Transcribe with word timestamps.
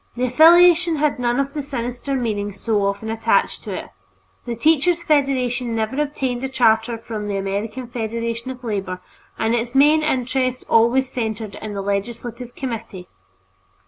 The 0.17 0.23
affiliation 0.25 0.95
had 0.95 1.19
none 1.19 1.39
of 1.39 1.53
the 1.53 1.61
sinister 1.61 2.15
meaning 2.15 2.53
so 2.53 2.83
often 2.87 3.11
attached 3.11 3.63
to 3.65 3.71
it. 3.75 3.89
The 4.47 4.55
Teachers' 4.55 5.03
Federation 5.03 5.75
never 5.75 6.01
obtained 6.01 6.43
a 6.43 6.49
charter 6.49 6.97
from 6.97 7.27
the 7.27 7.37
American 7.37 7.85
Federation 7.85 8.49
of 8.49 8.63
Labor, 8.63 8.99
and 9.37 9.53
its 9.53 9.75
main 9.75 10.01
interest 10.01 10.63
always 10.67 11.07
centered 11.07 11.53
in 11.61 11.75
the 11.75 11.83
legislative 11.83 12.55
committee. 12.55 13.09